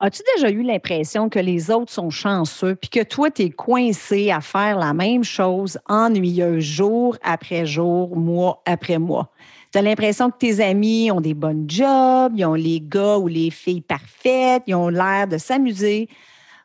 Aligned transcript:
As-tu 0.00 0.22
déjà 0.36 0.48
eu 0.52 0.62
l'impression 0.62 1.28
que 1.28 1.40
les 1.40 1.72
autres 1.72 1.90
sont 1.90 2.10
chanceux 2.10 2.76
puis 2.76 2.88
que 2.88 3.02
toi, 3.02 3.32
tu 3.32 3.42
es 3.42 3.50
coincé 3.50 4.30
à 4.30 4.40
faire 4.40 4.78
la 4.78 4.94
même 4.94 5.24
chose 5.24 5.76
ennuyeux 5.88 6.60
jour 6.60 7.16
après 7.20 7.66
jour, 7.66 8.16
mois 8.16 8.62
après 8.64 8.98
mois? 8.98 9.32
Tu 9.72 9.78
as 9.78 9.82
l'impression 9.82 10.30
que 10.30 10.38
tes 10.38 10.60
amis 10.64 11.10
ont 11.10 11.20
des 11.20 11.34
bonnes 11.34 11.68
jobs, 11.68 12.32
ils 12.36 12.44
ont 12.44 12.54
les 12.54 12.80
gars 12.80 13.18
ou 13.18 13.26
les 13.26 13.50
filles 13.50 13.80
parfaites, 13.80 14.62
ils 14.68 14.76
ont 14.76 14.88
l'air 14.88 15.26
de 15.26 15.36
s'amuser, 15.36 16.08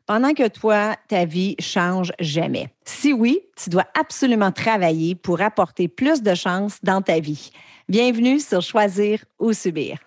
pendant 0.05 0.33
que 0.33 0.47
toi, 0.47 0.95
ta 1.07 1.25
vie 1.25 1.55
change 1.57 2.11
jamais. 2.19 2.69
Si 2.85 3.13
oui, 3.13 3.41
tu 3.55 3.71
dois 3.71 3.87
absolument 3.99 4.51
travailler 4.51 5.15
pour 5.15 5.41
apporter 5.41 5.87
plus 5.87 6.21
de 6.21 6.35
chance 6.35 6.77
dans 6.83 7.01
ta 7.01 7.19
vie. 7.19 7.49
Bienvenue 7.89 8.39
sur 8.39 8.61
Choisir 8.61 9.25
ou 9.39 9.53
Subir. 9.53 9.97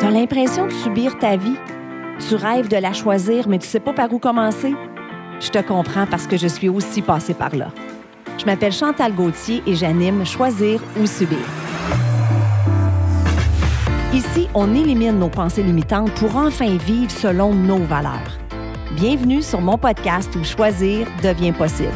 Tu 0.00 0.06
as 0.06 0.10
l'impression 0.10 0.66
de 0.66 0.72
subir 0.72 1.18
ta 1.18 1.36
vie? 1.36 1.56
Tu 2.26 2.34
rêves 2.34 2.68
de 2.68 2.76
la 2.78 2.94
choisir, 2.94 3.46
mais 3.48 3.58
tu 3.58 3.66
sais 3.68 3.80
pas 3.80 3.92
par 3.92 4.10
où 4.10 4.18
commencer? 4.18 4.74
Je 5.40 5.50
te 5.50 5.58
comprends 5.58 6.06
parce 6.06 6.26
que 6.26 6.38
je 6.38 6.46
suis 6.46 6.70
aussi 6.70 7.02
passée 7.02 7.34
par 7.34 7.54
là. 7.54 7.68
Je 8.38 8.46
m'appelle 8.46 8.72
Chantal 8.72 9.12
Gauthier 9.12 9.62
et 9.66 9.74
j'anime 9.74 10.24
Choisir 10.24 10.80
ou 10.98 11.06
Subir. 11.06 11.38
Ici, 14.14 14.48
on 14.54 14.74
élimine 14.74 15.18
nos 15.18 15.28
pensées 15.28 15.62
limitantes 15.62 16.12
pour 16.12 16.34
enfin 16.34 16.78
vivre 16.78 17.10
selon 17.10 17.52
nos 17.52 17.84
valeurs. 17.84 18.38
Bienvenue 18.92 19.42
sur 19.42 19.60
mon 19.60 19.76
podcast 19.76 20.34
où 20.34 20.42
choisir 20.44 21.06
devient 21.22 21.52
possible. 21.52 21.92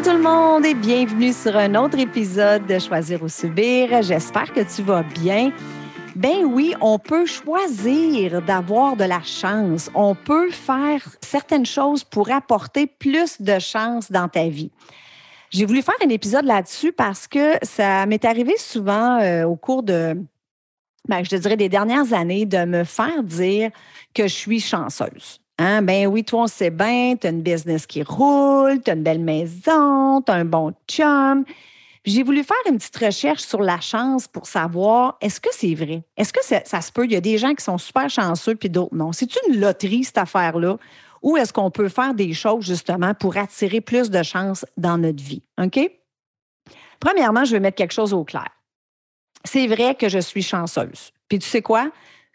Allô 0.00 0.12
tout 0.12 0.16
le 0.16 0.22
monde 0.22 0.64
et 0.64 0.72
bienvenue 0.72 1.32
sur 1.32 1.54
un 1.56 1.74
autre 1.74 1.98
épisode 1.98 2.64
de 2.64 2.78
Choisir 2.78 3.22
ou 3.22 3.28
Subir. 3.28 4.02
J'espère 4.02 4.50
que 4.50 4.60
tu 4.60 4.82
vas 4.82 5.02
bien. 5.02 5.52
Ben 6.16 6.44
oui, 6.44 6.74
on 6.80 6.98
peut 6.98 7.26
choisir 7.26 8.40
d'avoir 8.40 8.96
de 8.96 9.04
la 9.04 9.22
chance. 9.22 9.90
On 9.94 10.14
peut 10.14 10.50
faire 10.50 11.02
certaines 11.20 11.66
choses 11.66 12.02
pour 12.02 12.30
apporter 12.30 12.86
plus 12.86 13.42
de 13.42 13.58
chance 13.58 14.10
dans 14.10 14.28
ta 14.28 14.48
vie. 14.48 14.70
J'ai 15.50 15.66
voulu 15.66 15.82
faire 15.82 15.96
un 16.02 16.08
épisode 16.08 16.46
là-dessus 16.46 16.92
parce 16.92 17.26
que 17.26 17.58
ça 17.62 18.06
m'est 18.06 18.24
arrivé 18.24 18.54
souvent 18.56 19.20
euh, 19.20 19.44
au 19.44 19.56
cours 19.56 19.82
de, 19.82 20.16
ben, 21.08 21.22
je 21.22 21.36
dirais, 21.36 21.58
des 21.58 21.68
dernières 21.68 22.14
années 22.14 22.46
de 22.46 22.64
me 22.64 22.84
faire 22.84 23.22
dire 23.22 23.70
que 24.14 24.22
je 24.22 24.34
suis 24.34 24.60
chanceuse. 24.60 25.40
Hein? 25.60 25.82
Ben 25.82 26.06
oui, 26.06 26.24
toi, 26.24 26.44
on 26.44 26.46
sait 26.46 26.70
bien, 26.70 27.16
tu 27.20 27.26
as 27.26 27.30
une 27.30 27.42
business 27.42 27.86
qui 27.86 28.02
roule, 28.02 28.80
tu 28.82 28.90
as 28.90 28.94
une 28.94 29.02
belle 29.02 29.20
maison, 29.20 30.22
tu 30.22 30.32
as 30.32 30.36
un 30.36 30.46
bon 30.46 30.72
chum. 30.88 31.44
J'ai 32.06 32.22
voulu 32.22 32.42
faire 32.42 32.56
une 32.66 32.78
petite 32.78 32.96
recherche 32.96 33.42
sur 33.42 33.60
la 33.60 33.78
chance 33.78 34.26
pour 34.26 34.46
savoir 34.46 35.18
est-ce 35.20 35.38
que 35.38 35.50
c'est 35.52 35.74
vrai? 35.74 36.02
Est-ce 36.16 36.32
que 36.32 36.42
ça, 36.42 36.80
se 36.80 36.90
peut? 36.90 37.04
Il 37.04 37.12
y 37.12 37.16
a 37.16 37.20
des 37.20 37.36
gens 37.36 37.54
qui 37.54 37.62
sont 37.62 37.76
super 37.76 38.08
chanceux 38.08 38.54
puis 38.54 38.70
d'autres 38.70 38.94
non. 38.94 39.12
C'est 39.12 39.30
une 39.46 39.60
loterie, 39.60 40.04
cette 40.04 40.16
affaire-là? 40.16 40.78
Ou 41.20 41.36
est-ce 41.36 41.52
qu'on 41.52 41.70
peut 41.70 41.90
faire 41.90 42.14
des 42.14 42.32
choses 42.32 42.64
justement 42.64 43.12
pour 43.12 43.36
attirer 43.36 43.82
plus 43.82 44.08
de 44.08 44.22
chance 44.22 44.64
dans 44.78 44.96
notre 44.96 45.22
vie? 45.22 45.42
OK? 45.62 45.78
Premièrement, 47.00 47.44
je 47.44 47.52
vais 47.52 47.60
mettre 47.60 47.76
quelque 47.76 47.92
chose 47.92 48.14
au 48.14 48.24
clair. 48.24 48.48
C'est 49.44 49.66
vrai 49.66 49.94
que 49.94 50.08
je 50.08 50.20
suis 50.20 50.42
chanceuse. 50.42 51.12
Puis 51.28 51.38
tu 51.38 51.46
sais 51.46 51.60
quoi? 51.60 51.90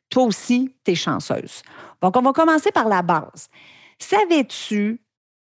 Toi 0.09 0.23
aussi, 0.23 0.73
tu 0.83 0.91
es 0.91 0.95
chanceuse. 0.95 1.61
Donc, 2.01 2.15
on 2.15 2.21
va 2.21 2.33
commencer 2.33 2.71
par 2.71 2.87
la 2.87 3.01
base. 3.01 3.49
Savais-tu 3.99 5.01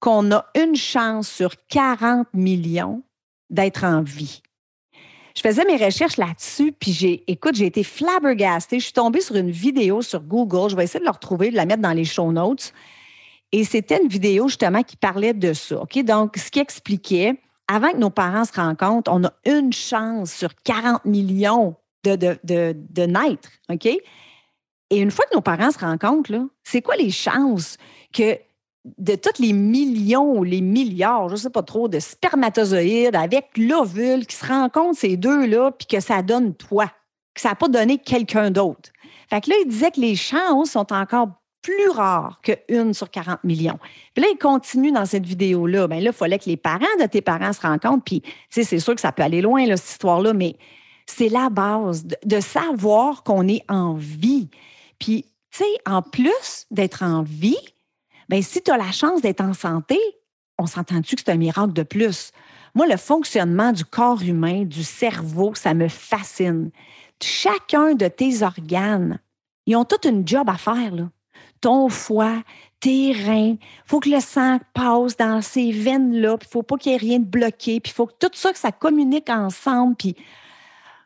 qu'on 0.00 0.32
a 0.32 0.44
une 0.54 0.76
chance 0.76 1.28
sur 1.28 1.52
40 1.68 2.28
millions 2.34 3.02
d'être 3.50 3.84
en 3.84 4.02
vie? 4.02 4.42
Je 5.34 5.40
faisais 5.40 5.64
mes 5.64 5.82
recherches 5.82 6.18
là-dessus, 6.18 6.72
puis 6.72 6.92
j'ai, 6.92 7.24
écoute, 7.26 7.54
j'ai 7.54 7.66
été 7.66 7.82
flabbergastée. 7.84 8.78
Je 8.78 8.84
suis 8.84 8.92
tombée 8.92 9.20
sur 9.22 9.36
une 9.36 9.50
vidéo 9.50 10.02
sur 10.02 10.20
Google. 10.20 10.70
Je 10.70 10.76
vais 10.76 10.84
essayer 10.84 11.00
de 11.00 11.06
la 11.06 11.12
retrouver, 11.12 11.50
de 11.50 11.56
la 11.56 11.64
mettre 11.64 11.80
dans 11.80 11.92
les 11.92 12.04
show 12.04 12.30
notes. 12.30 12.72
Et 13.50 13.64
c'était 13.64 14.02
une 14.02 14.08
vidéo 14.08 14.48
justement 14.48 14.82
qui 14.82 14.96
parlait 14.96 15.34
de 15.34 15.52
ça. 15.52 15.82
Donc, 16.04 16.36
ce 16.36 16.50
qui 16.50 16.58
expliquait, 16.58 17.40
avant 17.66 17.92
que 17.92 17.96
nos 17.96 18.10
parents 18.10 18.44
se 18.44 18.52
rencontrent, 18.52 19.10
on 19.10 19.24
a 19.24 19.32
une 19.46 19.72
chance 19.72 20.32
sur 20.32 20.54
40 20.64 21.04
millions 21.06 21.76
de, 22.04 22.38
de 22.44 23.06
naître. 23.06 23.48
OK? 23.70 23.88
Et 24.92 24.98
une 24.98 25.10
fois 25.10 25.24
que 25.24 25.34
nos 25.34 25.40
parents 25.40 25.70
se 25.70 25.78
rencontrent, 25.78 26.48
c'est 26.62 26.82
quoi 26.82 26.96
les 26.96 27.10
chances 27.10 27.78
que 28.12 28.38
de 28.98 29.14
tous 29.14 29.40
les 29.40 29.54
millions 29.54 30.36
ou 30.36 30.44
les 30.44 30.60
milliards, 30.60 31.28
je 31.28 31.34
ne 31.34 31.38
sais 31.38 31.50
pas 31.50 31.62
trop, 31.62 31.88
de 31.88 31.98
spermatozoïdes 31.98 33.16
avec 33.16 33.46
l'ovule 33.56 34.26
qui 34.26 34.36
se 34.36 34.46
rencontrent 34.46 34.98
ces 34.98 35.16
deux-là, 35.16 35.70
puis 35.70 35.86
que 35.86 36.00
ça 36.00 36.20
donne 36.20 36.54
toi, 36.54 36.92
que 37.34 37.40
ça 37.40 37.48
n'a 37.50 37.54
pas 37.54 37.68
donné 37.68 37.96
quelqu'un 37.96 38.50
d'autre? 38.50 38.90
Fait 39.30 39.40
que 39.40 39.48
là, 39.48 39.56
il 39.64 39.68
disait 39.70 39.92
que 39.92 40.00
les 40.00 40.14
chances 40.14 40.72
sont 40.72 40.92
encore 40.92 41.28
plus 41.62 41.88
rares 41.88 42.42
qu'une 42.42 42.92
sur 42.92 43.10
40 43.10 43.44
millions. 43.44 43.78
Puis 44.12 44.22
là, 44.22 44.28
il 44.30 44.36
continue 44.36 44.92
dans 44.92 45.06
cette 45.06 45.24
vidéo-là. 45.24 45.88
Bien 45.88 46.00
là, 46.00 46.10
il 46.10 46.12
fallait 46.12 46.38
que 46.38 46.50
les 46.50 46.58
parents 46.58 46.84
de 47.00 47.06
tes 47.06 47.22
parents 47.22 47.54
se 47.54 47.62
rencontrent. 47.62 48.04
Puis, 48.04 48.20
tu 48.20 48.30
sais, 48.50 48.64
c'est 48.64 48.78
sûr 48.78 48.94
que 48.94 49.00
ça 49.00 49.12
peut 49.12 49.22
aller 49.22 49.40
loin, 49.40 49.64
cette 49.74 49.88
histoire-là, 49.88 50.34
mais 50.34 50.56
c'est 51.06 51.30
la 51.30 51.48
base 51.48 52.04
de 52.04 52.40
savoir 52.40 53.22
qu'on 53.22 53.48
est 53.48 53.64
en 53.68 53.94
vie. 53.94 54.48
Puis, 55.02 55.24
tu 55.50 55.64
sais, 55.64 55.80
en 55.84 56.00
plus 56.00 56.66
d'être 56.70 57.02
en 57.02 57.24
vie, 57.24 57.58
bien, 58.28 58.40
si 58.40 58.62
tu 58.62 58.70
as 58.70 58.76
la 58.76 58.92
chance 58.92 59.20
d'être 59.20 59.40
en 59.40 59.52
santé, 59.52 59.98
on 60.58 60.66
s'entend-tu 60.66 61.16
que 61.16 61.22
c'est 61.26 61.32
un 61.32 61.36
miracle 61.36 61.72
de 61.72 61.82
plus? 61.82 62.30
Moi, 62.76 62.86
le 62.86 62.96
fonctionnement 62.96 63.72
du 63.72 63.84
corps 63.84 64.22
humain, 64.22 64.62
du 64.62 64.84
cerveau, 64.84 65.56
ça 65.56 65.74
me 65.74 65.88
fascine. 65.88 66.70
Chacun 67.20 67.94
de 67.96 68.06
tes 68.06 68.44
organes, 68.44 69.18
ils 69.66 69.74
ont 69.74 69.84
tout 69.84 70.06
une 70.06 70.26
job 70.26 70.48
à 70.48 70.56
faire. 70.56 70.94
Là. 70.94 71.10
Ton 71.60 71.88
foie, 71.88 72.40
tes 72.78 73.12
reins, 73.12 73.56
il 73.58 73.84
faut 73.84 73.98
que 73.98 74.08
le 74.08 74.20
sang 74.20 74.60
passe 74.72 75.16
dans 75.16 75.42
ces 75.42 75.72
veines-là, 75.72 76.36
il 76.40 76.46
ne 76.46 76.48
faut 76.48 76.62
pas 76.62 76.76
qu'il 76.76 76.92
y 76.92 76.94
ait 76.94 76.98
rien 76.98 77.18
de 77.18 77.24
bloqué, 77.24 77.80
puis 77.80 77.90
il 77.90 77.94
faut 77.94 78.06
que 78.06 78.14
tout 78.20 78.30
ça, 78.34 78.52
que 78.52 78.58
ça 78.58 78.70
communique 78.70 79.30
ensemble, 79.30 79.96
puis 79.96 80.14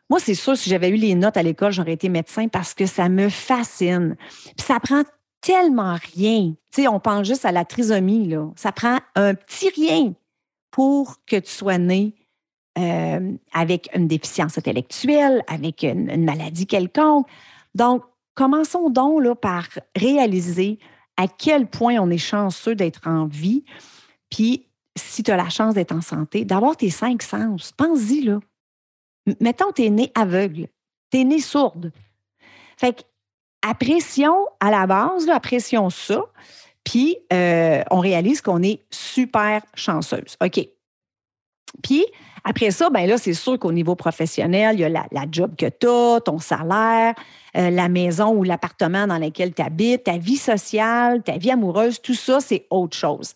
moi, 0.09 0.19
c'est 0.19 0.35
sûr, 0.35 0.57
si 0.57 0.69
j'avais 0.69 0.89
eu 0.89 0.95
les 0.95 1.15
notes 1.15 1.35
à 1.35 1.43
l'école, 1.43 1.71
j'aurais 1.71 1.93
été 1.93 2.07
médecin 2.07 2.47
parce 2.47 2.73
que 2.73 2.85
ça 2.85 3.09
me 3.09 3.29
fascine. 3.29 4.15
Puis 4.55 4.65
ça 4.65 4.79
prend 4.79 5.03
tellement 5.41 5.97
rien. 6.15 6.53
Tu 6.71 6.83
sais, 6.83 6.87
on 6.87 6.99
pense 6.99 7.27
juste 7.27 7.45
à 7.45 7.51
la 7.51 7.65
trisomie, 7.65 8.27
là. 8.27 8.49
Ça 8.55 8.71
prend 8.71 8.99
un 9.15 9.33
petit 9.33 9.69
rien 9.69 10.13
pour 10.71 11.17
que 11.25 11.35
tu 11.35 11.51
sois 11.51 11.77
né 11.77 12.15
euh, 12.77 13.33
avec 13.53 13.89
une 13.93 14.07
déficience 14.07 14.57
intellectuelle, 14.57 15.43
avec 15.47 15.83
une, 15.83 16.23
maladie 16.23 16.67
quelconque. 16.67 17.27
Donc, 17.75 18.03
commençons 18.33 18.89
donc 18.89 19.21
là, 19.21 19.35
par 19.35 19.67
réaliser 19.95 20.79
à 21.17 21.27
quel 21.27 21.67
point 21.67 21.95
on 21.99 22.09
est 22.09 22.17
chanceux 22.17 22.75
d'être 22.75 23.01
en 23.05 23.25
vie. 23.25 23.65
Puis, 24.29 24.67
si 24.95 25.21
tu 25.21 25.31
as 25.31 25.37
la 25.37 25.49
chance 25.49 25.73
d'être 25.73 25.91
en 25.91 26.01
santé, 26.01 26.45
d'avoir 26.45 26.77
tes 26.77 26.91
cinq 26.91 27.23
sens, 27.23 27.73
pense-y, 27.75 28.21
là 28.21 28.39
mettons, 29.39 29.71
tu 29.71 29.85
es 29.85 29.89
né 29.89 30.11
aveugle, 30.15 30.67
tu 31.11 31.19
es 31.19 31.23
né 31.23 31.39
sourde. 31.39 31.91
Fait 32.77 32.93
que, 32.93 33.01
apprécions 33.67 34.47
à 34.59 34.71
la 34.71 34.87
base, 34.87 35.27
apprécions 35.29 35.89
ça, 35.89 36.21
puis 36.83 37.17
euh, 37.33 37.83
on 37.91 37.99
réalise 37.99 38.41
qu'on 38.41 38.63
est 38.63 38.81
super 38.89 39.61
chanceuse. 39.73 40.37
OK. 40.41 40.67
Puis, 41.83 42.05
après 42.43 42.71
ça, 42.71 42.89
ben 42.89 43.05
là, 43.07 43.17
c'est 43.17 43.33
sûr 43.33 43.59
qu'au 43.59 43.73
niveau 43.73 43.95
professionnel, 43.95 44.77
il 44.77 44.81
y 44.81 44.85
a 44.85 44.89
la, 44.89 45.25
job 45.29 45.55
que 45.57 45.65
tu 45.65 45.87
as, 45.87 46.21
ton 46.21 46.39
salaire, 46.39 47.13
euh, 47.57 47.69
la 47.69 47.89
maison 47.89 48.33
ou 48.33 48.43
l'appartement 48.43 49.05
dans 49.05 49.17
lequel 49.17 49.53
tu 49.53 49.61
habites, 49.61 50.05
ta 50.05 50.17
vie 50.17 50.37
sociale, 50.37 51.23
ta 51.23 51.37
vie 51.37 51.51
amoureuse, 51.51 52.01
tout 52.01 52.13
ça, 52.13 52.39
c'est 52.39 52.65
autre 52.69 52.95
chose. 52.95 53.33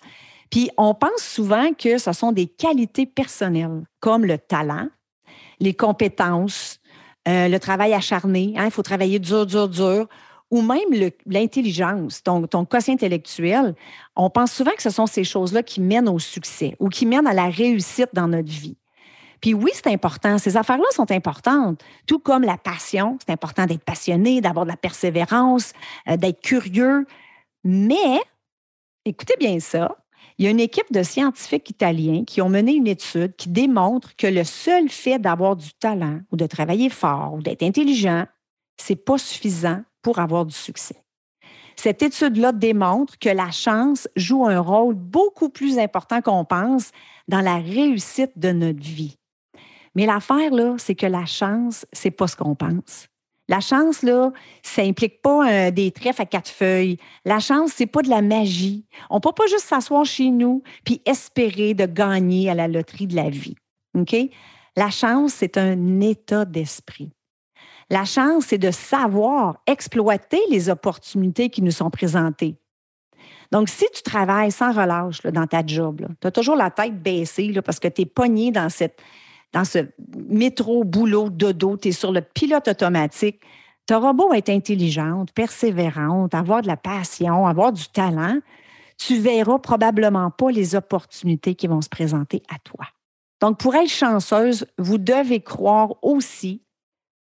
Puis, 0.50 0.69
on 0.78 0.94
pense 0.94 1.22
souvent 1.22 1.73
que 1.73 1.97
ce 1.97 2.14
sont 2.14 2.32
des 2.32 2.47
qualités 2.47 3.05
personnelles, 3.05 3.84
comme 3.99 4.26
le 4.26 4.38
talent, 4.38 4.88
les 5.61 5.73
compétences, 5.73 6.79
euh, 7.28 7.47
le 7.47 7.59
travail 7.59 7.93
acharné. 7.93 8.55
Hein, 8.58 8.66
il 8.66 8.72
faut 8.72 8.81
travailler 8.81 9.19
dur, 9.19 9.46
dur, 9.46 9.69
dur. 9.69 10.08
Ou 10.49 10.61
même 10.61 11.09
l'intelligence, 11.28 12.23
ton, 12.23 12.46
ton 12.46 12.66
quotient 12.66 12.96
intellectuel. 12.96 13.73
On 14.17 14.29
pense 14.29 14.52
souvent 14.52 14.72
que 14.75 14.81
ce 14.81 14.90
sont 14.90 15.05
ces 15.05 15.23
choses-là 15.23 15.63
qui 15.63 15.79
mènent 15.79 16.09
au 16.09 16.19
succès 16.19 16.75
ou 16.79 16.90
qui 16.90 17.05
mènent 17.05 17.28
à 17.28 17.34
la 17.34 17.47
réussite 17.47 18.09
dans 18.11 18.28
notre 18.28 18.49
vie. 18.49 18.75
Puis 19.40 19.53
oui, 19.53 19.72
c'est 19.73 19.87
important. 19.87 20.37
Ces 20.37 20.58
affaires-là 20.58 20.85
sont 20.91 21.09
importantes. 21.11 21.81
Tout 22.05 22.19
comme 22.19 22.43
la 22.43 22.57
passion. 22.57 23.17
C'est 23.25 23.31
important 23.31 23.66
d'être 23.66 23.84
passionné, 23.84 24.41
d'avoir 24.41 24.66
de 24.66 24.72
la 24.72 24.78
persévérance, 24.78 25.72
euh, 26.09 26.17
d'être 26.17 26.41
curieux. 26.41 27.05
Mais, 27.64 28.19
écoutez 29.05 29.35
bien 29.40 29.59
ça, 29.61 29.96
il 30.37 30.45
y 30.45 30.47
a 30.47 30.51
une 30.51 30.59
équipe 30.59 30.91
de 30.91 31.03
scientifiques 31.03 31.69
italiens 31.69 32.23
qui 32.25 32.41
ont 32.41 32.49
mené 32.49 32.73
une 32.73 32.87
étude 32.87 33.35
qui 33.35 33.49
démontre 33.49 34.16
que 34.16 34.28
le 34.28 34.43
seul 34.43 34.89
fait 34.89 35.19
d'avoir 35.19 35.55
du 35.55 35.73
talent 35.73 36.19
ou 36.31 36.37
de 36.37 36.45
travailler 36.45 36.89
fort 36.89 37.33
ou 37.35 37.41
d'être 37.41 37.63
intelligent, 37.63 38.25
c'est 38.78 38.95
pas 38.95 39.17
suffisant 39.17 39.83
pour 40.01 40.19
avoir 40.19 40.45
du 40.45 40.55
succès. 40.55 40.95
Cette 41.75 42.01
étude-là 42.01 42.51
démontre 42.51 43.17
que 43.17 43.29
la 43.29 43.51
chance 43.51 44.07
joue 44.16 44.45
un 44.45 44.59
rôle 44.59 44.95
beaucoup 44.95 45.49
plus 45.49 45.79
important 45.79 46.22
qu'on 46.22 46.45
pense 46.45 46.91
dans 47.28 47.41
la 47.41 47.57
réussite 47.57 48.37
de 48.37 48.51
notre 48.51 48.81
vie. 48.81 49.17
Mais 49.95 50.05
l'affaire, 50.05 50.51
là, 50.51 50.75
c'est 50.78 50.95
que 50.95 51.05
la 51.05 51.25
chance, 51.25 51.85
c'est 51.91 52.11
pas 52.11 52.28
ce 52.28 52.35
qu'on 52.35 52.55
pense. 52.55 53.07
La 53.52 53.59
chance, 53.59 54.02
là, 54.02 54.32
ça 54.64 54.82
implique 54.82 55.22
pas 55.22 55.52
euh, 55.52 55.72
des 55.72 55.92
trèfles 55.92 56.22
à 56.22 56.26
quatre 56.26 56.50
feuilles. 56.50 56.96
La 57.26 57.40
chance, 57.40 57.74
c'est 57.76 57.86
pas 57.86 58.02
de 58.02 58.08
la 58.08 58.22
magie. 58.22 58.86
On 59.09 59.20
peut 59.20 59.34
pas 59.34 59.46
juste 59.48 59.66
s'asseoir 59.66 60.06
chez 60.06 60.30
nous 60.30 60.64
puis 60.86 61.02
espérer 61.06 61.74
de 61.74 61.86
gagner 61.86 62.50
à 62.50 62.56
la 62.56 62.70
loterie 62.70 63.08
de 63.08 63.16
la 63.18 63.30
vie. 63.30 63.58
La 64.78 64.90
chance, 64.90 65.34
c'est 65.34 65.58
un 65.58 66.00
état 66.00 66.46
d'esprit. 66.46 67.12
La 67.90 68.06
chance, 68.06 68.46
c'est 68.48 68.58
de 68.58 68.72
savoir 68.72 69.58
exploiter 69.68 70.40
les 70.50 70.70
opportunités 70.70 71.50
qui 71.50 71.62
nous 71.62 71.72
sont 71.72 71.90
présentées. 71.90 72.56
Donc, 73.52 73.68
si 73.68 73.86
tu 73.94 74.02
travailles 74.02 74.53
sans 74.53 74.72
relâche 74.72 75.24
dans 75.24 75.46
ta 75.46 75.62
job, 75.66 76.08
tu 76.22 76.28
as 76.28 76.32
toujours 76.32 76.56
la 76.56 76.72
tête 76.72 77.03
baissée 77.03 77.52
parce 77.66 77.82
que 77.82 77.90
tu 77.90 78.03
es 78.03 78.06
pogné 78.06 78.52
dans, 78.52 78.70
cette, 78.70 79.02
dans 79.53 79.66
ce 79.66 79.80
métro, 80.16 80.84
boulot, 80.84 81.30
dodo, 81.30 81.78
tu 81.78 81.90
es 81.90 81.92
sur 81.92 82.12
le 82.12 82.22
pilote 82.22 82.68
automatique, 82.68 83.42
auras 83.92 84.14
beau 84.14 84.34
être 84.34 84.50
intelligente, 84.50 85.32
persévérante, 85.34 86.34
avoir 86.34 86.62
de 86.62 86.68
la 86.68 86.78
passion, 86.78 87.46
avoir 87.46 87.72
du 87.72 87.88
talent, 87.90 88.40
tu 88.98 89.18
verras 89.18 89.59
probablement 89.59 90.30
pas 90.32 90.52
les 90.52 90.76
opportunités 90.76 91.56
qui 91.56 91.68
vont 91.68 91.82
se 91.82 91.90
présenter 91.90 92.44
à 92.50 92.59
toi. 92.59 92.86
Donc, 93.42 93.59
pour 93.59 93.76
être 93.76 93.90
chanceuse, 93.90 94.68
vous 94.78 94.98
devez 94.98 95.42
croire 95.42 95.96
aussi 96.03 96.64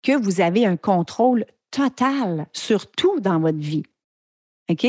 que 0.04 0.16
vous 0.16 0.42
avez 0.42 0.66
un 0.66 0.78
contrôle 0.78 1.46
total 1.72 2.48
sur 2.54 2.92
tout 2.92 3.20
dans 3.20 3.40
votre 3.40 3.58
vie. 3.58 3.84
OK? 4.69 4.88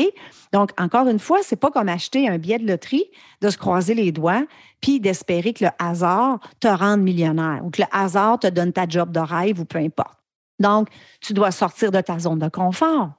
Donc, 0.53 0.71
encore 0.79 1.07
une 1.07 1.19
fois, 1.19 1.43
ce 1.43 1.53
n'est 1.53 1.59
pas 1.59 1.69
comme 1.69 1.89
acheter 1.89 2.29
un 2.29 2.37
billet 2.37 2.59
de 2.59 2.67
loterie, 2.67 3.05
de 3.41 3.49
se 3.49 3.57
croiser 3.57 3.93
les 3.93 4.11
doigts, 4.11 4.45
puis 4.81 4.99
d'espérer 4.99 5.53
que 5.53 5.65
le 5.65 5.71
hasard 5.79 6.39
te 6.59 6.67
rende 6.67 7.01
millionnaire 7.01 7.61
ou 7.63 7.69
que 7.69 7.81
le 7.81 7.87
hasard 7.91 8.39
te 8.39 8.47
donne 8.47 8.71
ta 8.71 8.87
job 8.87 9.11
de 9.11 9.19
rêve 9.19 9.59
ou 9.59 9.65
peu 9.65 9.79
importe. 9.79 10.19
Donc, 10.59 10.87
tu 11.19 11.33
dois 11.33 11.51
sortir 11.51 11.91
de 11.91 11.99
ta 11.99 12.19
zone 12.19 12.39
de 12.39 12.47
confort. 12.47 13.11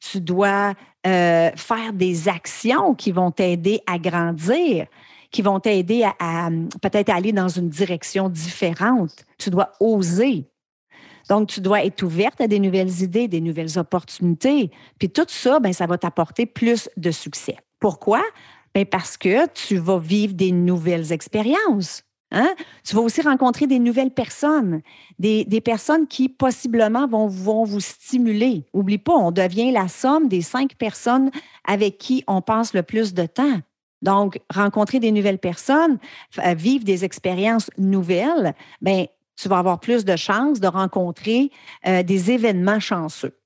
Tu 0.00 0.20
dois 0.20 0.74
euh, 1.06 1.50
faire 1.56 1.92
des 1.92 2.28
actions 2.28 2.94
qui 2.94 3.12
vont 3.12 3.30
t'aider 3.30 3.80
à 3.86 3.98
grandir, 3.98 4.86
qui 5.30 5.42
vont 5.42 5.60
t'aider 5.60 6.04
à 6.18 6.48
peut-être 6.80 7.10
aller 7.10 7.32
dans 7.32 7.48
une 7.48 7.68
direction 7.68 8.28
différente. 8.28 9.12
Tu 9.36 9.50
dois 9.50 9.72
oser. 9.80 10.46
Donc, 11.28 11.48
tu 11.48 11.60
dois 11.60 11.84
être 11.84 12.02
ouverte 12.02 12.40
à 12.40 12.46
des 12.46 12.58
nouvelles 12.58 13.02
idées, 13.02 13.28
des 13.28 13.40
nouvelles 13.40 13.78
opportunités. 13.78 14.70
Puis 14.98 15.10
tout 15.10 15.26
ça, 15.28 15.60
ben, 15.60 15.72
ça 15.72 15.86
va 15.86 15.98
t'apporter 15.98 16.46
plus 16.46 16.88
de 16.96 17.10
succès. 17.10 17.56
Pourquoi? 17.80 18.22
Ben 18.74 18.84
parce 18.84 19.16
que 19.16 19.46
tu 19.48 19.76
vas 19.76 19.98
vivre 19.98 20.34
des 20.34 20.52
nouvelles 20.52 21.12
expériences. 21.12 22.02
Hein? 22.30 22.54
Tu 22.84 22.94
vas 22.94 23.00
aussi 23.00 23.22
rencontrer 23.22 23.66
des 23.66 23.78
nouvelles 23.78 24.10
personnes, 24.10 24.82
des, 25.18 25.44
des 25.46 25.62
personnes 25.62 26.06
qui 26.06 26.28
possiblement 26.28 27.06
vont, 27.06 27.26
vont, 27.26 27.64
vous 27.64 27.80
stimuler. 27.80 28.64
Oublie 28.74 28.98
pas, 28.98 29.14
on 29.14 29.30
devient 29.30 29.72
la 29.72 29.88
somme 29.88 30.28
des 30.28 30.42
cinq 30.42 30.74
personnes 30.76 31.30
avec 31.66 31.96
qui 31.96 32.24
on 32.26 32.42
passe 32.42 32.74
le 32.74 32.82
plus 32.82 33.14
de 33.14 33.24
temps. 33.24 33.60
Donc, 34.02 34.38
rencontrer 34.54 35.00
des 35.00 35.10
nouvelles 35.10 35.38
personnes, 35.38 35.98
vivre 36.36 36.84
des 36.84 37.04
expériences 37.04 37.70
nouvelles, 37.78 38.54
ben 38.80 39.06
tu 39.38 39.48
vas 39.48 39.58
avoir 39.58 39.78
plus 39.78 40.04
de 40.04 40.16
chances 40.16 40.60
de 40.60 40.66
rencontrer 40.66 41.50
euh, 41.86 42.02
des 42.02 42.32
événements 42.32 42.80
chanceux. 42.80 43.38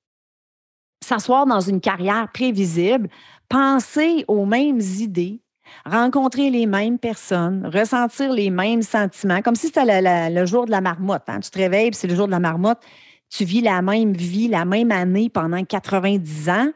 S'asseoir 1.04 1.46
dans 1.46 1.60
une 1.60 1.80
carrière 1.80 2.28
prévisible, 2.32 3.08
penser 3.48 4.24
aux 4.28 4.46
mêmes 4.46 4.80
idées, 4.80 5.40
rencontrer 5.84 6.48
les 6.50 6.66
mêmes 6.66 6.98
personnes, 6.98 7.70
ressentir 7.72 8.32
les 8.32 8.50
mêmes 8.50 8.82
sentiments, 8.82 9.42
comme 9.42 9.54
si 9.54 9.66
c'était 9.66 9.84
le 10.30 10.46
jour 10.46 10.64
de 10.64 10.70
la 10.70 10.80
marmotte. 10.80 11.24
Hein. 11.28 11.40
Tu 11.40 11.50
te 11.50 11.58
réveilles, 11.58 11.90
c'est 11.92 12.08
le 12.08 12.14
jour 12.14 12.26
de 12.26 12.32
la 12.32 12.40
marmotte, 12.40 12.80
tu 13.28 13.44
vis 13.44 13.60
la 13.60 13.82
même 13.82 14.12
vie, 14.12 14.48
la 14.48 14.64
même 14.64 14.92
année 14.92 15.28
pendant 15.28 15.62
90 15.62 16.48
ans, 16.48 16.70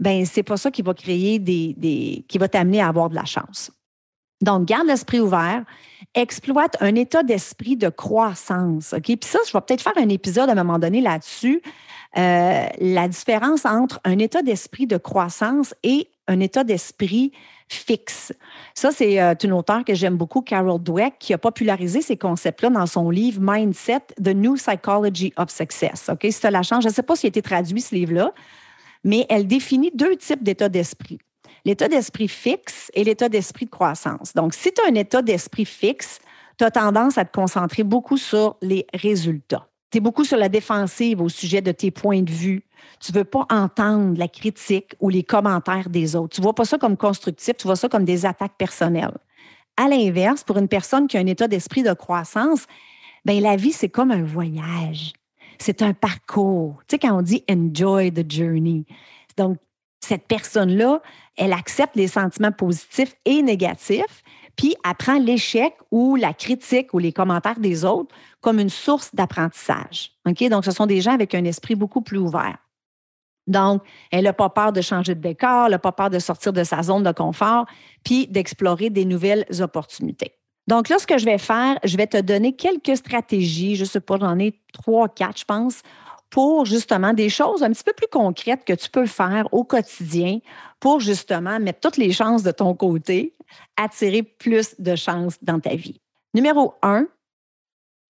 ben 0.00 0.24
c'est 0.24 0.42
pas 0.42 0.56
ça 0.56 0.70
qui 0.70 0.82
va 0.82 0.94
créer 0.94 1.38
des, 1.38 1.74
des 1.76 2.24
qui 2.28 2.38
va 2.38 2.48
t'amener 2.48 2.80
à 2.80 2.88
avoir 2.88 3.10
de 3.10 3.14
la 3.14 3.24
chance. 3.24 3.70
Donc, 4.42 4.66
garde 4.66 4.86
l'esprit 4.86 5.20
ouvert, 5.20 5.64
exploite 6.14 6.76
un 6.80 6.94
état 6.94 7.22
d'esprit 7.22 7.76
de 7.76 7.88
croissance. 7.88 8.92
OK? 8.92 9.04
Puis 9.04 9.18
ça, 9.22 9.38
je 9.46 9.52
vais 9.52 9.60
peut-être 9.60 9.82
faire 9.82 9.96
un 9.96 10.08
épisode 10.08 10.48
à 10.48 10.52
un 10.52 10.56
moment 10.56 10.78
donné 10.78 11.00
là-dessus. 11.00 11.62
Euh, 12.16 12.66
la 12.78 13.08
différence 13.08 13.64
entre 13.64 14.00
un 14.04 14.18
état 14.18 14.42
d'esprit 14.42 14.86
de 14.86 14.96
croissance 14.96 15.74
et 15.82 16.08
un 16.28 16.40
état 16.40 16.62
d'esprit 16.62 17.32
fixe. 17.68 18.32
Ça, 18.74 18.92
c'est 18.92 19.20
euh, 19.20 19.34
une 19.42 19.52
auteure 19.52 19.84
que 19.84 19.94
j'aime 19.94 20.16
beaucoup, 20.16 20.42
Carol 20.42 20.80
Dweck, 20.80 21.14
qui 21.18 21.34
a 21.34 21.38
popularisé 21.38 22.02
ces 22.02 22.16
concepts-là 22.16 22.70
dans 22.70 22.86
son 22.86 23.10
livre 23.10 23.40
Mindset, 23.42 24.00
The 24.22 24.28
New 24.28 24.54
Psychology 24.54 25.32
of 25.36 25.50
Success. 25.50 26.08
OK? 26.08 26.26
Si 26.30 26.50
la 26.50 26.62
chance, 26.62 26.84
je 26.84 26.88
ne 26.88 26.94
sais 26.94 27.02
pas 27.02 27.16
s'il 27.16 27.26
a 27.26 27.30
été 27.30 27.42
traduit, 27.42 27.80
ce 27.80 27.94
livre-là, 27.94 28.32
mais 29.02 29.26
elle 29.28 29.46
définit 29.46 29.90
deux 29.94 30.16
types 30.16 30.42
d'états 30.42 30.68
d'esprit 30.68 31.18
l'état 31.64 31.88
d'esprit 31.88 32.28
fixe 32.28 32.90
et 32.94 33.04
l'état 33.04 33.28
d'esprit 33.28 33.66
de 33.66 33.70
croissance. 33.70 34.34
Donc, 34.34 34.54
si 34.54 34.72
tu 34.72 34.82
as 34.82 34.90
un 34.90 34.94
état 34.94 35.22
d'esprit 35.22 35.64
fixe, 35.64 36.20
tu 36.58 36.64
as 36.64 36.70
tendance 36.70 37.18
à 37.18 37.24
te 37.24 37.32
concentrer 37.32 37.82
beaucoup 37.82 38.16
sur 38.16 38.56
les 38.62 38.86
résultats. 38.94 39.68
Tu 39.90 39.98
es 39.98 40.00
beaucoup 40.00 40.24
sur 40.24 40.36
la 40.36 40.48
défensive 40.48 41.20
au 41.20 41.28
sujet 41.28 41.62
de 41.62 41.72
tes 41.72 41.90
points 41.90 42.22
de 42.22 42.30
vue. 42.30 42.64
Tu 43.00 43.12
ne 43.12 43.18
veux 43.18 43.24
pas 43.24 43.46
entendre 43.50 44.18
la 44.18 44.28
critique 44.28 44.94
ou 45.00 45.08
les 45.08 45.22
commentaires 45.22 45.88
des 45.88 46.16
autres. 46.16 46.34
Tu 46.34 46.40
ne 46.40 46.44
vois 46.44 46.54
pas 46.54 46.64
ça 46.64 46.78
comme 46.78 46.96
constructif, 46.96 47.56
tu 47.56 47.66
vois 47.66 47.76
ça 47.76 47.88
comme 47.88 48.04
des 48.04 48.26
attaques 48.26 48.56
personnelles. 48.58 49.16
À 49.76 49.88
l'inverse, 49.88 50.44
pour 50.44 50.58
une 50.58 50.68
personne 50.68 51.08
qui 51.08 51.16
a 51.16 51.20
un 51.20 51.26
état 51.26 51.48
d'esprit 51.48 51.82
de 51.82 51.92
croissance, 51.92 52.66
ben 53.24 53.40
la 53.40 53.56
vie, 53.56 53.72
c'est 53.72 53.88
comme 53.88 54.10
un 54.10 54.22
voyage. 54.22 55.12
C'est 55.58 55.82
un 55.82 55.94
parcours. 55.94 56.82
Tu 56.86 56.94
sais, 56.94 56.98
quand 56.98 57.16
on 57.16 57.22
dit 57.22 57.44
enjoy 57.50 58.12
the 58.12 58.30
journey. 58.30 58.84
Donc, 59.36 59.58
cette 60.04 60.26
personne-là, 60.26 61.00
elle 61.36 61.52
accepte 61.52 61.96
les 61.96 62.08
sentiments 62.08 62.52
positifs 62.52 63.14
et 63.24 63.42
négatifs, 63.42 64.22
puis 64.56 64.76
elle 64.84 64.94
prend 64.94 65.18
l'échec 65.18 65.74
ou 65.90 66.16
la 66.16 66.32
critique 66.32 66.94
ou 66.94 66.98
les 66.98 67.12
commentaires 67.12 67.58
des 67.58 67.84
autres 67.84 68.14
comme 68.40 68.60
une 68.60 68.70
source 68.70 69.14
d'apprentissage. 69.14 70.12
Donc, 70.24 70.64
ce 70.64 70.70
sont 70.70 70.86
des 70.86 71.00
gens 71.00 71.12
avec 71.12 71.34
un 71.34 71.44
esprit 71.44 71.74
beaucoup 71.74 72.02
plus 72.02 72.18
ouvert. 72.18 72.58
Donc, 73.46 73.82
elle 74.10 74.24
n'a 74.24 74.32
pas 74.32 74.48
peur 74.48 74.72
de 74.72 74.80
changer 74.80 75.14
de 75.14 75.20
décor, 75.20 75.66
elle 75.66 75.72
n'a 75.72 75.78
pas 75.78 75.92
peur 75.92 76.08
de 76.08 76.18
sortir 76.18 76.52
de 76.52 76.64
sa 76.64 76.82
zone 76.82 77.02
de 77.02 77.12
confort, 77.12 77.66
puis 78.02 78.26
d'explorer 78.26 78.90
des 78.90 79.04
nouvelles 79.04 79.44
opportunités. 79.60 80.32
Donc 80.66 80.88
là, 80.88 80.98
ce 80.98 81.06
que 81.06 81.18
je 81.18 81.26
vais 81.26 81.36
faire, 81.36 81.78
je 81.84 81.96
vais 81.96 82.06
te 82.06 82.18
donner 82.20 82.54
quelques 82.54 82.96
stratégies, 82.96 83.76
je 83.76 83.82
ne 83.82 83.88
sais 83.88 84.00
pas, 84.00 84.16
j'en 84.18 84.38
ai 84.38 84.58
trois, 84.72 85.08
quatre, 85.08 85.38
je 85.38 85.44
pense, 85.44 85.82
pour 86.34 86.66
justement 86.66 87.12
des 87.12 87.28
choses 87.28 87.62
un 87.62 87.70
petit 87.70 87.84
peu 87.84 87.92
plus 87.92 88.08
concrètes 88.08 88.64
que 88.64 88.72
tu 88.72 88.90
peux 88.90 89.06
faire 89.06 89.46
au 89.52 89.62
quotidien 89.62 90.40
pour 90.80 90.98
justement 90.98 91.60
mettre 91.60 91.78
toutes 91.78 91.96
les 91.96 92.10
chances 92.10 92.42
de 92.42 92.50
ton 92.50 92.74
côté, 92.74 93.34
attirer 93.76 94.24
plus 94.24 94.74
de 94.80 94.96
chances 94.96 95.38
dans 95.42 95.60
ta 95.60 95.76
vie. 95.76 96.00
Numéro 96.34 96.74
un, 96.82 97.06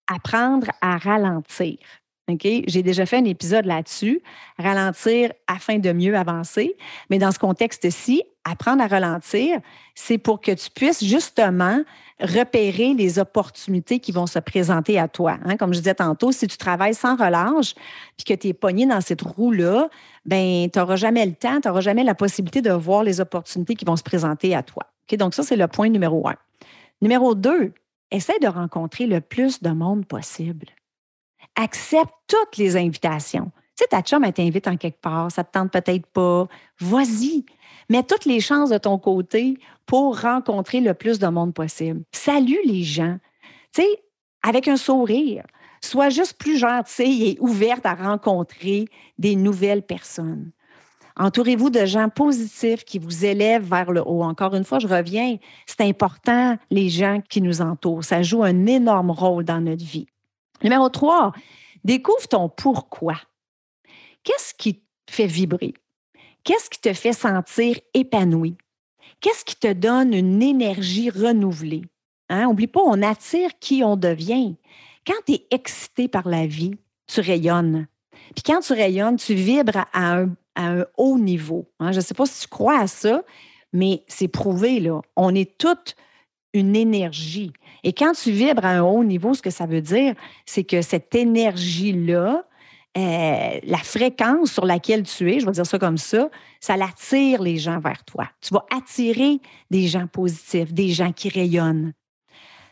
apprendre 0.07 0.69
à 0.81 0.97
ralentir. 0.97 1.77
J'ai 2.27 2.81
déjà 2.81 3.05
fait 3.05 3.17
un 3.17 3.25
épisode 3.25 3.65
là-dessus, 3.65 4.21
ralentir 4.57 5.31
afin 5.47 5.77
de 5.77 5.91
mieux 5.91 6.17
avancer. 6.17 6.75
Mais 7.11 7.19
dans 7.19 7.31
ce 7.31 7.37
contexte-ci, 7.37 8.23
apprendre 8.43 8.81
à 8.81 8.87
ralentir, 8.87 9.59
c'est 9.93 10.17
pour 10.17 10.41
que 10.41 10.51
tu 10.51 10.71
puisses 10.71 11.03
justement 11.03 11.81
repérer 12.19 12.93
les 12.93 13.19
opportunités 13.19 13.99
qui 13.99 14.11
vont 14.11 14.25
se 14.25 14.39
présenter 14.39 14.97
à 14.97 15.07
toi. 15.07 15.37
Hein? 15.45 15.57
Comme 15.57 15.73
je 15.73 15.79
disais 15.79 15.95
tantôt, 15.95 16.31
si 16.31 16.47
tu 16.47 16.57
travailles 16.57 16.95
sans 16.95 17.15
relâche 17.15 17.75
puis 18.17 18.23
que 18.25 18.33
tu 18.33 18.47
es 18.47 18.53
pogné 18.53 18.85
dans 18.85 19.01
cette 19.01 19.21
roue-là, 19.21 19.89
ben 20.25 20.69
tu 20.71 20.79
n'auras 20.79 20.95
jamais 20.95 21.25
le 21.25 21.33
temps, 21.33 21.59
tu 21.61 21.67
n'auras 21.67 21.81
jamais 21.81 22.03
la 22.03 22.15
possibilité 22.15 22.61
de 22.61 22.71
voir 22.71 23.03
les 23.03 23.19
opportunités 23.19 23.75
qui 23.75 23.85
vont 23.85 23.97
se 23.97 24.03
présenter 24.03 24.55
à 24.55 24.63
toi. 24.63 24.83
Donc, 25.11 25.35
ça, 25.35 25.43
c'est 25.43 25.57
le 25.57 25.67
point 25.67 25.89
numéro 25.89 26.27
un. 26.27 26.35
Numéro 27.01 27.35
deux, 27.35 27.73
essaie 28.09 28.39
de 28.39 28.47
rencontrer 28.47 29.05
le 29.05 29.21
plus 29.21 29.61
de 29.61 29.69
monde 29.69 30.05
possible 30.05 30.65
accepte 31.55 32.13
toutes 32.27 32.57
les 32.57 32.75
invitations. 32.75 33.51
Tu 33.77 33.83
sais, 33.83 33.87
ta 33.89 34.01
chum, 34.01 34.23
elle 34.23 34.33
t'invite 34.33 34.67
en 34.67 34.77
quelque 34.77 35.01
part, 35.01 35.31
ça 35.31 35.43
te 35.43 35.51
tente 35.51 35.71
peut-être 35.71 36.05
pas. 36.07 36.47
Vas-y. 36.79 37.45
Mets 37.89 38.03
toutes 38.03 38.25
les 38.25 38.39
chances 38.39 38.69
de 38.69 38.77
ton 38.77 38.97
côté 38.97 39.57
pour 39.85 40.19
rencontrer 40.19 40.79
le 40.79 40.93
plus 40.93 41.19
de 41.19 41.27
monde 41.27 41.53
possible. 41.53 42.03
Salue 42.11 42.63
les 42.63 42.83
gens. 42.83 43.17
Tu 43.73 43.81
sais, 43.81 44.03
avec 44.43 44.67
un 44.67 44.77
sourire. 44.77 45.43
Sois 45.81 46.09
juste 46.09 46.37
plus 46.37 46.57
gentille 46.57 47.29
et 47.29 47.37
ouverte 47.41 47.85
à 47.85 47.93
rencontrer 47.93 48.85
des 49.19 49.35
nouvelles 49.35 49.83
personnes. 49.83 50.51
Entourez-vous 51.17 51.69
de 51.69 51.85
gens 51.85 52.09
positifs 52.09 52.83
qui 52.83 52.99
vous 52.99 53.25
élèvent 53.25 53.69
vers 53.69 53.91
le 53.91 54.01
haut. 54.05 54.23
Encore 54.23 54.55
une 54.55 54.65
fois, 54.65 54.79
je 54.79 54.87
reviens, 54.87 55.37
c'est 55.65 55.81
important, 55.81 56.57
les 56.69 56.89
gens 56.89 57.21
qui 57.29 57.41
nous 57.41 57.61
entourent. 57.61 58.03
Ça 58.03 58.21
joue 58.21 58.43
un 58.43 58.65
énorme 58.65 59.11
rôle 59.11 59.45
dans 59.45 59.61
notre 59.61 59.83
vie. 59.83 60.07
Numéro 60.63 60.89
3, 60.89 61.33
découvre 61.83 62.27
ton 62.27 62.49
pourquoi. 62.49 63.15
Qu'est-ce 64.23 64.53
qui 64.53 64.81
te 65.05 65.11
fait 65.11 65.27
vibrer? 65.27 65.73
Qu'est-ce 66.43 66.69
qui 66.69 66.79
te 66.79 66.93
fait 66.93 67.13
sentir 67.13 67.77
épanoui? 67.93 68.57
Qu'est-ce 69.19 69.45
qui 69.45 69.55
te 69.55 69.71
donne 69.71 70.13
une 70.13 70.41
énergie 70.41 71.09
renouvelée? 71.09 71.83
Hein? 72.29 72.47
Oublie 72.47 72.67
pas, 72.67 72.81
on 72.83 73.01
attire 73.01 73.51
qui 73.59 73.83
on 73.83 73.95
devient. 73.95 74.55
Quand 75.05 75.13
tu 75.25 75.33
es 75.33 75.47
excité 75.51 76.07
par 76.07 76.27
la 76.27 76.47
vie, 76.47 76.75
tu 77.07 77.21
rayonnes. 77.21 77.87
Puis 78.33 78.43
quand 78.43 78.61
tu 78.61 78.73
rayonnes, 78.73 79.17
tu 79.17 79.33
vibres 79.33 79.85
à 79.93 80.23
un, 80.55 80.85
haut 80.97 81.19
niveau. 81.19 81.69
Hein? 81.79 81.91
Je 81.91 81.97
ne 81.97 82.01
sais 82.01 82.13
pas 82.13 82.25
si 82.25 82.41
tu 82.41 82.47
crois 82.47 82.79
à 82.79 82.87
ça, 82.87 83.23
mais 83.73 84.03
c'est 84.07 84.27
prouvé, 84.27 84.79
là. 84.79 85.01
On 85.15 85.35
est 85.35 85.57
toutes 85.57 85.95
une 86.55 86.75
énergie. 86.75 87.51
Et 87.83 87.93
quand 87.93 88.13
tu 88.13 88.31
vibres 88.31 88.65
à 88.65 88.69
un 88.69 88.81
haut 88.81 89.03
niveau, 89.03 89.33
ce 89.33 89.41
que 89.41 89.49
ça 89.49 89.65
veut 89.65 89.81
dire, 89.81 90.15
c'est 90.45 90.63
que 90.63 90.81
cette 90.81 91.13
énergie-là, 91.13 92.45
euh, 92.97 93.59
la 93.61 93.77
fréquence 93.77 94.53
sur 94.53 94.65
laquelle 94.65 95.03
tu 95.03 95.31
es, 95.31 95.41
je 95.41 95.45
vais 95.45 95.51
dire 95.51 95.65
ça 95.65 95.77
comme 95.77 95.97
ça, 95.97 96.29
ça 96.61 96.77
l'attire 96.77 97.41
les 97.41 97.57
gens 97.57 97.79
vers 97.79 98.03
toi. 98.05 98.29
Tu 98.41 98.53
vas 98.53 98.65
attirer 98.73 99.41
des 99.69 99.87
gens 99.87 100.07
positifs, 100.07 100.73
des 100.73 100.89
gens 100.89 101.11
qui 101.11 101.27
rayonnent. 101.27 101.91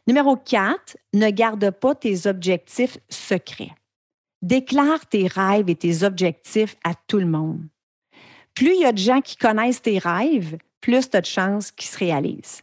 Numéro 0.08 0.38
4, 0.38 0.98
ne 1.14 1.30
garde 1.30 1.70
pas 1.72 1.94
tes 1.94 2.26
objectifs 2.26 2.98
secrets. 3.10 3.76
Déclare 4.42 5.06
tes 5.08 5.28
rêves 5.28 5.70
et 5.70 5.76
tes 5.76 6.04
objectifs 6.04 6.78
à 6.86 6.94
tout 7.08 7.20
le 7.20 7.26
monde. 7.26 7.68
Plus 8.56 8.76
il 8.76 8.82
y 8.82 8.86
a 8.86 8.92
de 8.94 8.98
gens 8.98 9.22
qui 9.22 9.36
connaissent 9.36 9.82
tes 9.82 10.00
rêves, 10.00 10.58
plus 10.80 11.10
tu 11.10 11.18
as 11.18 11.22
de 11.22 11.26
chances 11.26 11.72
qu'ils 11.72 11.90
se 11.90 11.98
réalisent. 11.98 12.62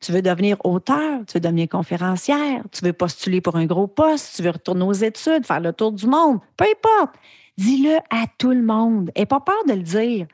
Tu 0.00 0.12
veux 0.12 0.22
devenir 0.22 0.56
auteur, 0.64 1.20
tu 1.26 1.34
veux 1.34 1.40
devenir 1.40 1.68
conférencière, 1.68 2.62
tu 2.72 2.84
veux 2.84 2.92
postuler 2.94 3.40
pour 3.40 3.56
un 3.56 3.66
gros 3.66 3.86
poste, 3.86 4.36
tu 4.36 4.42
veux 4.42 4.50
retourner 4.50 4.84
aux 4.84 4.92
études, 4.92 5.44
faire 5.44 5.60
le 5.60 5.72
tour 5.72 5.92
du 5.92 6.06
monde, 6.06 6.38
peu 6.56 6.64
importe. 6.64 7.16
Dis-le 7.58 7.98
à 8.08 8.24
tout 8.38 8.52
le 8.52 8.62
monde. 8.62 9.10
Et 9.14 9.26
pas 9.26 9.40
peur 9.40 9.62
de 9.68 9.74
le 9.74 9.82
dire. 9.82 10.26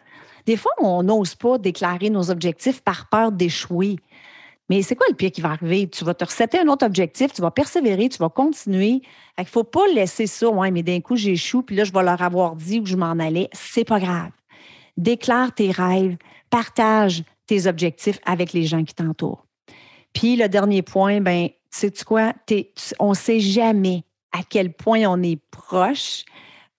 Des 0.47 0.57
fois, 0.57 0.71
on 0.79 1.03
n'ose 1.03 1.35
pas 1.35 1.59
déclarer 1.59 2.09
nos 2.09 2.31
objectifs 2.31 2.81
par 2.81 3.09
peur 3.09 3.33
d'échouer. 3.33 3.97
Mais 4.69 4.83
c'est 4.83 4.95
quoi 4.95 5.07
le 5.09 5.17
pire 5.17 5.33
qui 5.33 5.41
va 5.41 5.51
arriver? 5.51 5.89
Tu 5.89 6.05
vas 6.05 6.15
te 6.15 6.25
recéter 6.25 6.61
un 6.61 6.69
autre 6.69 6.87
objectif, 6.87 7.33
tu 7.33 7.43
vas 7.43 7.51
persévérer, 7.51 8.09
tu 8.09 8.19
vas 8.19 8.29
continuer. 8.29 9.03
Il 9.39 9.43
ne 9.43 9.45
faut 9.45 9.65
pas 9.65 9.87
laisser 9.93 10.29
ça, 10.29 10.49
ouais, 10.49 10.71
mais 10.71 10.85
d'un 10.85 11.01
coup, 11.01 11.17
j'échoue, 11.17 11.63
puis 11.63 11.75
là, 11.75 11.83
je 11.83 11.93
vais 11.93 12.03
leur 12.03 12.21
avoir 12.23 12.55
dit 12.55 12.81
où 12.81 12.87
je 12.87 12.97
m'en 12.97 13.19
allais. 13.19 13.49
C'est 13.53 13.85
pas 13.85 13.99
grave. 13.99 14.31
Déclare 14.97 15.53
tes 15.53 15.71
rêves, 15.73 16.17
partage 16.51 17.23
tes 17.47 17.67
objectifs 17.67 18.19
avec 18.25 18.53
les 18.53 18.65
gens 18.65 18.85
qui 18.85 18.95
t'entourent. 18.95 19.46
Puis 20.17 20.35
le 20.35 20.49
dernier 20.49 20.81
point, 20.81 21.21
ben, 21.21 21.49
sais-tu 21.71 22.05
quoi? 22.07 22.33
on 22.99 23.11
ne 23.11 23.15
sait 23.15 23.39
jamais 23.39 24.03
à 24.33 24.39
quel 24.49 24.73
point 24.73 25.03
on 25.07 25.23
est 25.23 25.39
proche 25.51 26.25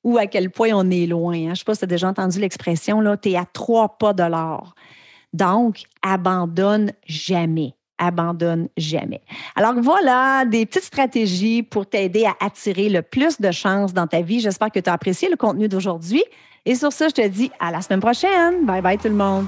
ou 0.03 0.17
à 0.17 0.25
quel 0.25 0.49
point 0.49 0.69
on 0.73 0.89
est 0.89 1.05
loin. 1.05 1.35
Hein. 1.35 1.43
Je 1.43 1.49
ne 1.49 1.55
sais 1.55 1.63
pas 1.63 1.73
si 1.75 1.79
tu 1.79 1.85
as 1.85 1.87
déjà 1.87 2.09
entendu 2.09 2.39
l'expression, 2.39 2.99
là, 2.99 3.15
tu 3.15 3.29
es 3.29 3.37
à 3.37 3.45
trois 3.45 3.99
pas 3.99 4.13
de 4.13 4.23
l'or. 4.23 4.73
Donc, 5.33 5.83
abandonne 6.01 6.91
jamais 7.05 7.75
abandonne 7.99 8.69
jamais. 8.77 9.21
Alors 9.55 9.73
voilà, 9.81 10.45
des 10.45 10.67
petites 10.67 10.83
stratégies 10.83 11.63
pour 11.63 11.87
t'aider 11.87 12.25
à 12.25 12.35
attirer 12.45 12.89
le 12.89 13.01
plus 13.01 13.41
de 13.41 13.49
chances 13.49 13.91
dans 13.91 14.05
ta 14.05 14.21
vie. 14.21 14.39
J'espère 14.39 14.71
que 14.71 14.79
tu 14.79 14.87
as 14.87 14.93
apprécié 14.93 15.29
le 15.29 15.35
contenu 15.35 15.67
d'aujourd'hui. 15.67 16.23
Et 16.63 16.75
sur 16.75 16.91
ça, 16.91 17.07
je 17.07 17.15
te 17.15 17.27
dis 17.27 17.49
à 17.59 17.71
la 17.71 17.81
semaine 17.81 18.01
prochaine. 18.01 18.67
Bye 18.67 18.83
bye 18.83 18.99
tout 18.99 19.07
le 19.07 19.15
monde. 19.15 19.47